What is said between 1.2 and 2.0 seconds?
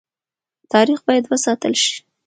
وساتل شي